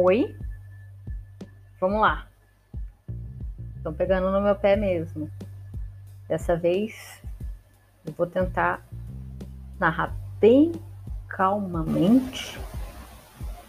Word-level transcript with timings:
Oi? 0.00 0.32
Vamos 1.80 2.00
lá. 2.00 2.28
Estão 3.74 3.92
pegando 3.92 4.30
no 4.30 4.40
meu 4.40 4.54
pé 4.54 4.76
mesmo. 4.76 5.28
Dessa 6.28 6.54
vez 6.56 7.20
eu 8.06 8.12
vou 8.12 8.24
tentar 8.24 8.86
narrar 9.76 10.14
bem 10.38 10.70
calmamente, 11.26 12.60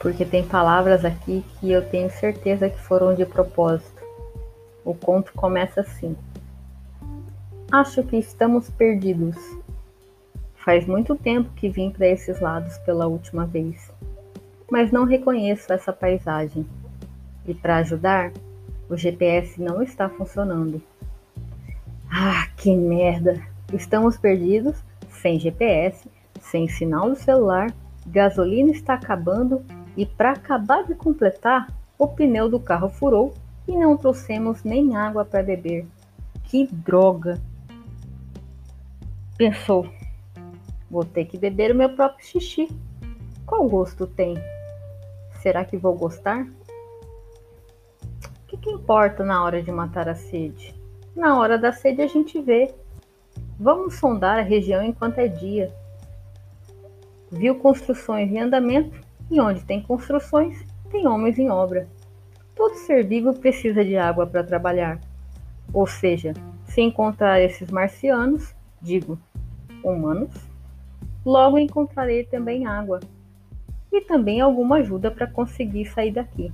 porque 0.00 0.24
tem 0.24 0.44
palavras 0.44 1.04
aqui 1.04 1.44
que 1.60 1.70
eu 1.70 1.88
tenho 1.88 2.10
certeza 2.10 2.68
que 2.68 2.80
foram 2.80 3.14
de 3.14 3.24
propósito. 3.24 4.02
O 4.84 4.94
conto 4.96 5.32
começa 5.32 5.82
assim: 5.82 6.16
Acho 7.70 8.02
que 8.02 8.16
estamos 8.16 8.68
perdidos. 8.68 9.36
Faz 10.56 10.88
muito 10.88 11.14
tempo 11.14 11.50
que 11.50 11.68
vim 11.68 11.92
para 11.92 12.08
esses 12.08 12.40
lados 12.40 12.76
pela 12.78 13.06
última 13.06 13.46
vez, 13.46 13.92
mas 14.70 14.90
não 14.90 15.04
reconheço 15.04 15.72
essa 15.72 15.92
paisagem. 15.92 16.66
E 17.46 17.54
para 17.54 17.76
ajudar, 17.78 18.32
o 18.88 18.96
GPS 18.96 19.60
não 19.60 19.82
está 19.82 20.08
funcionando. 20.08 20.82
Ah, 22.10 22.48
que 22.56 22.74
merda! 22.74 23.40
Estamos 23.72 24.16
perdidos, 24.16 24.76
sem 25.10 25.38
GPS, 25.38 26.08
sem 26.40 26.68
sinal 26.68 27.10
do 27.10 27.16
celular, 27.16 27.74
gasolina 28.06 28.70
está 28.70 28.94
acabando 28.94 29.64
e 29.96 30.06
para 30.06 30.32
acabar 30.32 30.84
de 30.84 30.94
completar, 30.94 31.66
o 31.98 32.06
pneu 32.06 32.48
do 32.48 32.60
carro 32.60 32.88
furou 32.88 33.34
e 33.66 33.72
não 33.76 33.96
trouxemos 33.96 34.62
nem 34.62 34.94
água 34.96 35.24
para 35.24 35.42
beber. 35.42 35.86
Que 36.44 36.66
droga! 36.66 37.40
Pensou, 39.36 39.88
vou 40.90 41.04
ter 41.04 41.24
que 41.24 41.36
beber 41.36 41.72
o 41.72 41.74
meu 41.74 41.90
próprio 41.90 42.24
xixi. 42.24 42.68
Qual 43.44 43.68
gosto 43.68 44.06
tem? 44.06 44.34
Será 45.46 45.64
que 45.64 45.76
vou 45.76 45.94
gostar? 45.94 46.42
O 46.42 48.46
que, 48.48 48.56
que 48.56 48.68
importa 48.68 49.22
na 49.22 49.44
hora 49.44 49.62
de 49.62 49.70
matar 49.70 50.08
a 50.08 50.14
sede? 50.16 50.74
Na 51.14 51.38
hora 51.38 51.56
da 51.56 51.70
sede 51.70 52.02
a 52.02 52.08
gente 52.08 52.42
vê. 52.42 52.74
Vamos 53.56 53.94
sondar 53.94 54.40
a 54.40 54.42
região 54.42 54.82
enquanto 54.82 55.18
é 55.18 55.28
dia. 55.28 55.72
Viu 57.30 57.54
construções 57.54 58.28
em 58.28 58.40
andamento 58.40 59.00
e 59.30 59.40
onde 59.40 59.64
tem 59.64 59.80
construções, 59.80 60.66
tem 60.90 61.06
homens 61.06 61.38
em 61.38 61.48
obra. 61.48 61.86
Todo 62.56 62.74
ser 62.74 63.06
vivo 63.06 63.32
precisa 63.32 63.84
de 63.84 63.96
água 63.96 64.26
para 64.26 64.42
trabalhar. 64.42 64.98
Ou 65.72 65.86
seja, 65.86 66.34
se 66.64 66.80
encontrar 66.80 67.40
esses 67.40 67.70
marcianos, 67.70 68.52
digo, 68.82 69.16
humanos, 69.84 70.34
logo 71.24 71.56
encontrarei 71.56 72.24
também 72.24 72.66
água 72.66 72.98
e 73.92 74.00
também 74.00 74.40
alguma 74.40 74.76
ajuda 74.76 75.10
para 75.10 75.26
conseguir 75.26 75.86
sair 75.86 76.12
daqui. 76.12 76.52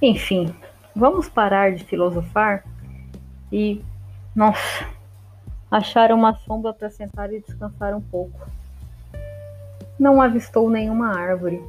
Enfim, 0.00 0.54
vamos 0.94 1.28
parar 1.28 1.72
de 1.72 1.84
filosofar 1.84 2.64
e, 3.52 3.82
nossa, 4.34 4.86
achar 5.70 6.12
uma 6.12 6.34
sombra 6.34 6.72
para 6.72 6.90
sentar 6.90 7.32
e 7.32 7.40
descansar 7.40 7.94
um 7.94 8.00
pouco. 8.00 8.48
Não 9.98 10.22
avistou 10.22 10.70
nenhuma 10.70 11.18
árvore, 11.18 11.62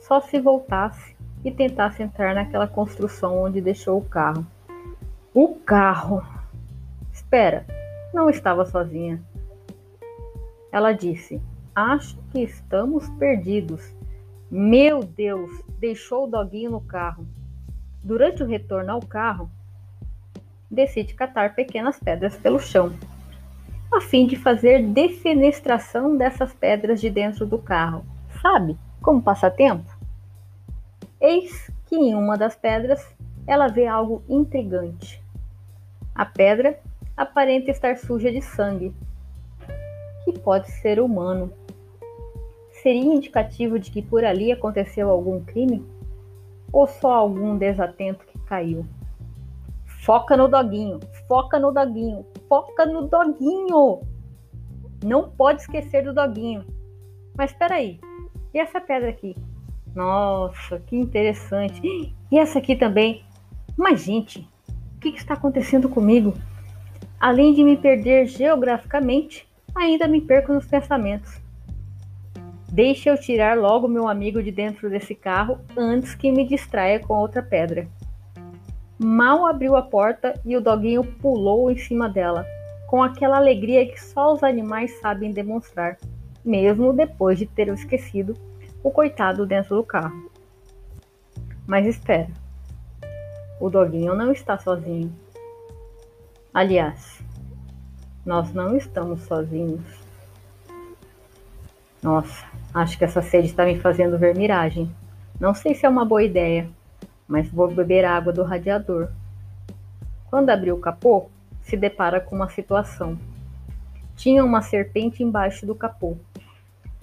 só 0.00 0.20
se 0.20 0.40
voltasse 0.40 1.16
e 1.44 1.50
tentasse 1.50 2.02
entrar 2.02 2.34
naquela 2.34 2.66
construção 2.66 3.42
onde 3.42 3.60
deixou 3.60 3.98
o 3.98 4.04
carro. 4.04 4.44
O 5.32 5.54
carro! 5.54 6.26
Espera, 7.12 7.64
não 8.12 8.28
estava 8.28 8.64
sozinha. 8.64 9.22
Ela 10.72 10.92
disse: 10.92 11.40
Acho 11.76 12.16
que 12.32 12.40
estamos 12.40 13.06
perdidos. 13.18 13.94
Meu 14.50 15.00
Deus, 15.00 15.50
deixou 15.78 16.24
o 16.24 16.26
doguinho 16.26 16.70
no 16.70 16.80
carro. 16.80 17.26
Durante 18.02 18.42
o 18.42 18.46
retorno 18.46 18.92
ao 18.92 19.00
carro, 19.00 19.50
decide 20.70 21.12
catar 21.12 21.54
pequenas 21.54 21.98
pedras 21.98 22.34
pelo 22.34 22.58
chão, 22.58 22.94
a 23.92 24.00
fim 24.00 24.26
de 24.26 24.36
fazer 24.36 24.86
defenestração 24.86 26.16
dessas 26.16 26.54
pedras 26.54 26.98
de 26.98 27.10
dentro 27.10 27.44
do 27.44 27.58
carro. 27.58 28.06
Sabe, 28.40 28.78
como 29.02 29.20
passatempo? 29.20 29.94
Eis 31.20 31.70
que 31.84 31.94
em 31.94 32.14
uma 32.14 32.38
das 32.38 32.56
pedras 32.56 33.06
ela 33.46 33.68
vê 33.68 33.86
algo 33.86 34.22
intrigante. 34.30 35.22
A 36.14 36.24
pedra 36.24 36.80
aparenta 37.14 37.70
estar 37.70 37.98
suja 37.98 38.32
de 38.32 38.40
sangue, 38.40 38.94
que 40.24 40.38
pode 40.38 40.70
ser 40.70 40.98
humano. 41.00 41.52
Seria 42.82 43.14
indicativo 43.14 43.78
de 43.78 43.90
que 43.90 44.02
por 44.02 44.24
ali 44.24 44.52
aconteceu 44.52 45.10
algum 45.10 45.40
crime? 45.40 45.84
ou 46.72 46.86
só 46.86 47.14
algum 47.14 47.56
desatento 47.56 48.26
que 48.26 48.38
caiu? 48.40 48.84
Foca 50.04 50.36
no 50.36 50.46
doguinho, 50.46 51.00
foca 51.26 51.58
no 51.58 51.72
doguinho, 51.72 52.26
foca 52.48 52.86
no 52.86 53.06
doguinho. 53.08 54.00
Não 55.04 55.30
pode 55.30 55.62
esquecer 55.62 56.04
do 56.04 56.12
doguinho. 56.12 56.64
Mas 57.36 57.50
espera 57.50 57.76
aí, 57.76 57.98
e 58.52 58.58
essa 58.58 58.80
pedra 58.80 59.10
aqui? 59.10 59.36
Nossa, 59.94 60.78
que 60.80 60.96
interessante. 60.96 62.14
E 62.30 62.38
essa 62.38 62.58
aqui 62.58 62.76
também. 62.76 63.24
Mas, 63.76 64.04
gente, 64.04 64.46
o 64.96 65.00
que 65.00 65.08
está 65.08 65.34
acontecendo 65.34 65.88
comigo? 65.88 66.34
Além 67.18 67.54
de 67.54 67.64
me 67.64 67.76
perder 67.76 68.26
geograficamente, 68.26 69.48
ainda 69.74 70.06
me 70.06 70.20
perco 70.20 70.52
nos 70.52 70.66
pensamentos. 70.66 71.40
Deixe 72.70 73.08
eu 73.08 73.16
tirar 73.16 73.56
logo 73.56 73.86
meu 73.86 74.08
amigo 74.08 74.42
de 74.42 74.50
dentro 74.50 74.90
desse 74.90 75.14
carro 75.14 75.60
antes 75.76 76.14
que 76.14 76.32
me 76.32 76.46
distraia 76.46 76.98
com 76.98 77.14
outra 77.14 77.42
pedra. 77.42 77.88
Mal 78.98 79.46
abriu 79.46 79.76
a 79.76 79.82
porta 79.82 80.34
e 80.44 80.56
o 80.56 80.60
doguinho 80.60 81.04
pulou 81.04 81.70
em 81.70 81.76
cima 81.76 82.08
dela, 82.08 82.44
com 82.88 83.02
aquela 83.02 83.36
alegria 83.36 83.86
que 83.86 84.02
só 84.02 84.32
os 84.32 84.42
animais 84.42 84.98
sabem 85.00 85.30
demonstrar, 85.30 85.96
mesmo 86.44 86.92
depois 86.92 87.38
de 87.38 87.46
ter 87.46 87.68
esquecido 87.68 88.34
o 88.82 88.90
coitado 88.90 89.46
dentro 89.46 89.76
do 89.76 89.84
carro. 89.84 90.30
Mas 91.66 91.86
espera, 91.86 92.30
o 93.60 93.70
doguinho 93.70 94.14
não 94.14 94.32
está 94.32 94.58
sozinho. 94.58 95.12
Aliás, 96.52 97.20
nós 98.24 98.52
não 98.52 98.76
estamos 98.76 99.22
sozinhos. 99.22 100.05
Nossa, 102.06 102.46
Acho 102.76 102.98
que 102.98 103.04
essa 103.06 103.22
sede 103.22 103.48
está 103.48 103.64
me 103.64 103.80
fazendo 103.80 104.18
ver 104.18 104.36
miragem. 104.36 104.94
Não 105.40 105.54
sei 105.54 105.74
se 105.74 105.86
é 105.86 105.88
uma 105.88 106.04
boa 106.04 106.22
ideia, 106.22 106.68
mas 107.26 107.50
vou 107.50 107.68
beber 107.68 108.04
água 108.04 108.34
do 108.34 108.42
radiador. 108.42 109.08
Quando 110.28 110.50
abriu 110.50 110.74
o 110.74 110.78
capô, 110.78 111.30
se 111.62 111.74
depara 111.74 112.20
com 112.20 112.36
uma 112.36 112.50
situação. 112.50 113.18
Tinha 114.14 114.44
uma 114.44 114.60
serpente 114.60 115.22
embaixo 115.22 115.64
do 115.64 115.74
capô. 115.74 116.18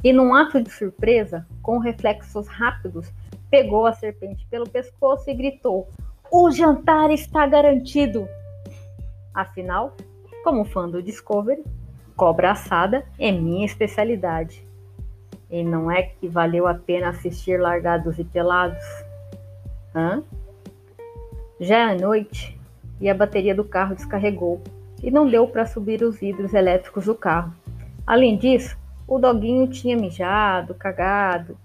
E 0.03 0.13
num 0.13 0.35
ato 0.35 0.61
de 0.61 0.69
surpresa, 0.69 1.43
com 1.59 1.79
reflexos 1.79 2.47
rápidos, 2.47 3.11
pegou 3.49 3.87
a 3.87 3.93
serpente 3.93 4.45
pelo 4.51 4.69
pescoço 4.69 5.27
e 5.27 5.33
gritou: 5.33 5.89
O 6.31 6.51
jantar 6.51 7.09
está 7.09 7.47
garantido! 7.47 8.27
Afinal, 9.33 9.97
como 10.43 10.63
fã 10.63 10.87
do 10.87 11.01
Discovery, 11.01 11.63
cobra 12.15 12.51
assada 12.51 13.03
é 13.17 13.31
minha 13.31 13.65
especialidade. 13.65 14.71
E 15.53 15.61
não 15.63 15.91
é 15.91 16.01
que 16.01 16.27
valeu 16.27 16.65
a 16.65 16.73
pena 16.73 17.09
assistir 17.09 17.61
Largados 17.61 18.17
e 18.17 18.23
Pelados? 18.23 18.83
Hã? 19.93 20.23
Já 21.59 21.91
é 21.91 21.95
noite 21.95 22.59
e 22.99 23.07
a 23.07 23.13
bateria 23.13 23.53
do 23.53 23.63
carro 23.63 23.93
descarregou 23.93 24.63
e 25.03 25.11
não 25.11 25.29
deu 25.29 25.47
para 25.47 25.67
subir 25.67 26.01
os 26.01 26.19
vidros 26.19 26.55
elétricos 26.55 27.05
do 27.05 27.13
carro. 27.13 27.53
Além 28.07 28.35
disso, 28.35 28.75
o 29.07 29.19
doguinho 29.19 29.67
tinha 29.67 29.95
mijado, 29.95 30.73
cagado, 30.73 31.55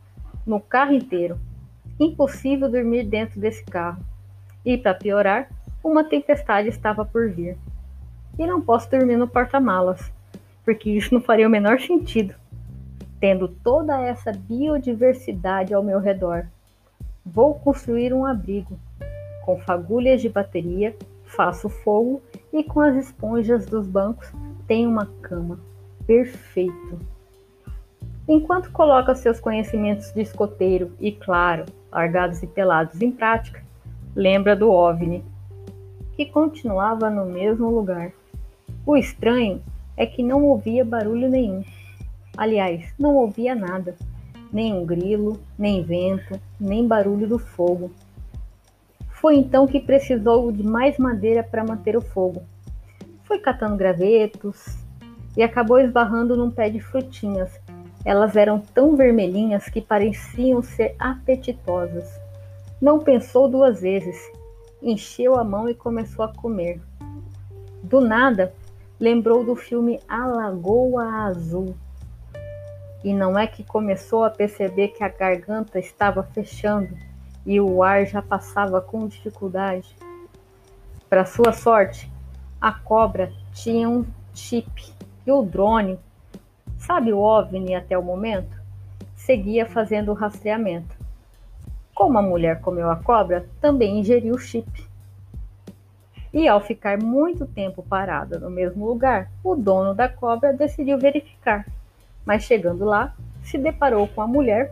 no 0.44 0.60
carro 0.60 0.92
inteiro. 0.92 1.40
Impossível 1.98 2.70
dormir 2.70 3.04
dentro 3.04 3.40
desse 3.40 3.64
carro. 3.64 4.04
E 4.66 4.76
para 4.76 4.92
piorar, 4.92 5.48
uma 5.82 6.04
tempestade 6.04 6.68
estava 6.68 7.06
por 7.06 7.30
vir. 7.30 7.56
E 8.38 8.46
não 8.46 8.60
posso 8.60 8.90
dormir 8.90 9.16
no 9.16 9.26
porta-malas, 9.26 10.12
porque 10.62 10.90
isso 10.90 11.14
não 11.14 11.22
faria 11.22 11.46
o 11.46 11.50
menor 11.50 11.80
sentido 11.80 12.34
tendo 13.20 13.48
toda 13.48 14.00
essa 14.00 14.32
biodiversidade 14.32 15.74
ao 15.74 15.82
meu 15.82 15.98
redor. 15.98 16.46
Vou 17.24 17.54
construir 17.54 18.12
um 18.12 18.24
abrigo. 18.24 18.78
Com 19.44 19.58
fagulhas 19.58 20.20
de 20.20 20.28
bateria, 20.28 20.94
faço 21.24 21.68
fogo 21.68 22.22
e 22.52 22.62
com 22.64 22.80
as 22.80 22.96
esponjas 22.96 23.66
dos 23.66 23.86
bancos 23.86 24.32
tenho 24.66 24.90
uma 24.90 25.06
cama. 25.22 25.58
Perfeito. 26.06 26.98
Enquanto 28.28 28.70
coloca 28.70 29.14
seus 29.14 29.40
conhecimentos 29.40 30.12
de 30.12 30.20
escoteiro 30.20 30.92
e, 31.00 31.12
claro, 31.12 31.64
largados 31.90 32.42
e 32.42 32.46
pelados 32.46 33.00
em 33.00 33.10
prática, 33.10 33.64
lembra 34.14 34.54
do 34.54 34.70
OVNI, 34.70 35.24
que 36.14 36.26
continuava 36.26 37.08
no 37.08 37.24
mesmo 37.24 37.70
lugar. 37.70 38.12
O 38.84 38.96
estranho 38.96 39.62
é 39.96 40.04
que 40.04 40.22
não 40.22 40.44
ouvia 40.44 40.84
barulho 40.84 41.28
nenhum. 41.28 41.64
Aliás, 42.38 42.94
não 42.96 43.16
ouvia 43.16 43.52
nada. 43.52 43.96
nem 44.52 44.72
um 44.72 44.86
grilo, 44.86 45.40
nem 45.58 45.82
vento, 45.82 46.40
nem 46.58 46.86
barulho 46.86 47.28
do 47.28 47.36
fogo. 47.38 47.90
Foi 49.10 49.34
então 49.34 49.66
que 49.66 49.80
precisou 49.80 50.52
de 50.52 50.62
mais 50.62 50.96
madeira 50.98 51.42
para 51.42 51.64
manter 51.64 51.96
o 51.96 52.00
fogo. 52.00 52.44
Foi 53.24 53.40
catando 53.40 53.76
gravetos 53.76 54.78
e 55.36 55.42
acabou 55.42 55.80
esbarrando 55.80 56.36
num 56.36 56.50
pé 56.50 56.70
de 56.70 56.80
frutinhas. 56.80 57.60
Elas 58.04 58.36
eram 58.36 58.60
tão 58.60 58.94
vermelhinhas 58.94 59.68
que 59.68 59.82
pareciam 59.82 60.62
ser 60.62 60.94
apetitosas. 60.96 62.08
Não 62.80 63.00
pensou 63.00 63.48
duas 63.48 63.80
vezes, 63.80 64.16
encheu 64.80 65.34
a 65.34 65.42
mão 65.42 65.68
e 65.68 65.74
começou 65.74 66.24
a 66.24 66.32
comer. 66.32 66.80
Do 67.82 68.00
nada, 68.00 68.54
lembrou 68.98 69.44
do 69.44 69.56
filme 69.56 69.98
A 70.08 70.24
Lagoa 70.24 71.04
Azul. 71.24 71.74
E 73.04 73.14
não 73.14 73.38
é 73.38 73.46
que 73.46 73.62
começou 73.62 74.24
a 74.24 74.30
perceber 74.30 74.88
que 74.88 75.04
a 75.04 75.08
garganta 75.08 75.78
estava 75.78 76.22
fechando 76.22 76.96
e 77.46 77.60
o 77.60 77.82
ar 77.82 78.04
já 78.06 78.20
passava 78.20 78.80
com 78.80 79.06
dificuldade. 79.06 79.96
Para 81.08 81.24
sua 81.24 81.52
sorte, 81.52 82.10
a 82.60 82.72
cobra 82.72 83.32
tinha 83.52 83.88
um 83.88 84.04
chip 84.34 84.92
e 85.26 85.32
o 85.32 85.42
drone, 85.42 85.98
sabe 86.76 87.12
o 87.12 87.18
OVNI 87.18 87.74
até 87.74 87.96
o 87.96 88.02
momento, 88.02 88.56
seguia 89.16 89.64
fazendo 89.64 90.10
o 90.10 90.14
rastreamento. 90.14 90.96
Como 91.94 92.18
a 92.18 92.22
mulher 92.22 92.60
comeu 92.60 92.90
a 92.90 92.96
cobra, 92.96 93.48
também 93.60 93.98
ingeriu 93.98 94.34
o 94.34 94.38
chip. 94.38 94.88
E 96.32 96.46
ao 96.46 96.60
ficar 96.60 96.98
muito 96.98 97.46
tempo 97.46 97.82
parada 97.82 98.38
no 98.38 98.50
mesmo 98.50 98.86
lugar, 98.86 99.30
o 99.42 99.56
dono 99.56 99.94
da 99.94 100.08
cobra 100.08 100.52
decidiu 100.52 100.98
verificar. 100.98 101.66
Mas 102.28 102.42
chegando 102.42 102.84
lá, 102.84 103.16
se 103.42 103.56
deparou 103.56 104.06
com 104.06 104.20
a 104.20 104.26
mulher 104.26 104.70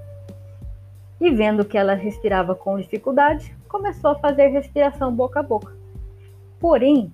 e, 1.18 1.30
vendo 1.30 1.64
que 1.64 1.78
ela 1.78 1.94
respirava 1.94 2.54
com 2.54 2.78
dificuldade, 2.78 3.56
começou 3.66 4.10
a 4.10 4.18
fazer 4.18 4.48
respiração 4.48 5.10
boca 5.10 5.40
a 5.40 5.42
boca. 5.42 5.74
Porém, 6.60 7.10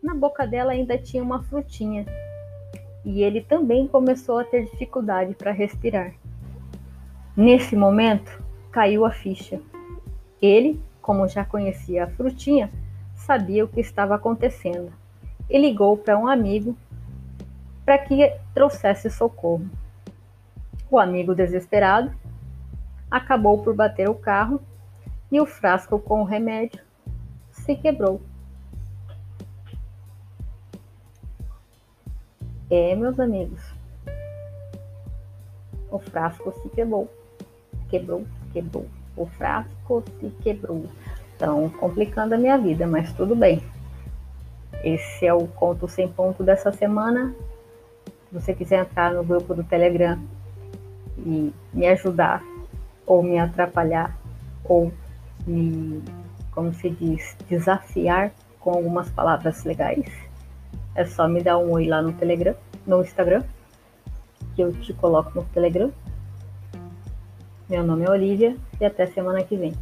na 0.00 0.14
boca 0.14 0.46
dela 0.46 0.70
ainda 0.70 0.96
tinha 0.96 1.20
uma 1.20 1.42
frutinha 1.42 2.06
e 3.04 3.24
ele 3.24 3.40
também 3.40 3.88
começou 3.88 4.38
a 4.38 4.44
ter 4.44 4.66
dificuldade 4.66 5.34
para 5.34 5.50
respirar. 5.50 6.14
Nesse 7.36 7.74
momento, 7.74 8.40
caiu 8.70 9.04
a 9.04 9.10
ficha. 9.10 9.60
Ele, 10.40 10.80
como 11.02 11.26
já 11.26 11.44
conhecia 11.44 12.04
a 12.04 12.10
frutinha, 12.10 12.70
sabia 13.16 13.64
o 13.64 13.68
que 13.68 13.80
estava 13.80 14.14
acontecendo 14.14 14.92
e 15.50 15.58
ligou 15.58 15.96
para 15.96 16.16
um 16.16 16.28
amigo 16.28 16.76
para 17.84 17.98
que 17.98 18.36
trouxesse 18.54 19.10
socorro. 19.10 19.68
O 20.90 20.98
amigo, 20.98 21.34
desesperado, 21.34 22.12
acabou 23.10 23.62
por 23.62 23.74
bater 23.74 24.08
o 24.08 24.14
carro 24.14 24.60
e 25.30 25.40
o 25.40 25.46
frasco 25.46 25.98
com 25.98 26.22
o 26.22 26.24
remédio 26.24 26.80
se 27.50 27.74
quebrou. 27.76 28.20
É, 32.70 32.94
meus 32.94 33.20
amigos, 33.20 33.60
o 35.90 35.98
frasco 35.98 36.52
se 36.62 36.68
quebrou. 36.70 37.08
Quebrou, 37.88 38.24
quebrou. 38.52 38.86
O 39.16 39.26
frasco 39.26 40.02
se 40.18 40.30
quebrou. 40.42 40.84
Estão 41.32 41.68
complicando 41.70 42.34
a 42.34 42.38
minha 42.38 42.58
vida, 42.58 42.86
mas 42.86 43.12
tudo 43.12 43.36
bem. 43.36 43.62
Esse 44.82 45.26
é 45.26 45.32
o 45.32 45.46
conto 45.46 45.86
sem 45.86 46.08
ponto 46.08 46.42
dessa 46.42 46.72
semana. 46.72 47.34
Você 48.34 48.52
quiser 48.52 48.80
entrar 48.80 49.14
no 49.14 49.22
grupo 49.22 49.54
do 49.54 49.62
Telegram 49.62 50.18
e 51.18 51.54
me 51.72 51.86
ajudar, 51.86 52.42
ou 53.06 53.22
me 53.22 53.38
atrapalhar, 53.38 54.18
ou 54.64 54.92
me, 55.46 56.02
como 56.50 56.74
se 56.74 56.90
diz, 56.90 57.36
desafiar 57.48 58.32
com 58.58 58.72
algumas 58.72 59.08
palavras 59.08 59.62
legais, 59.62 60.10
é 60.96 61.04
só 61.04 61.28
me 61.28 61.44
dar 61.44 61.58
um 61.58 61.70
oi 61.70 61.86
lá 61.86 62.02
no 62.02 62.12
Telegram, 62.12 62.56
no 62.84 63.02
Instagram, 63.02 63.44
que 64.56 64.62
eu 64.62 64.72
te 64.72 64.92
coloco 64.94 65.30
no 65.36 65.44
Telegram. 65.44 65.92
Meu 67.68 67.84
nome 67.84 68.04
é 68.04 68.10
Olivia 68.10 68.56
e 68.80 68.84
até 68.84 69.06
semana 69.06 69.44
que 69.44 69.56
vem. 69.56 69.74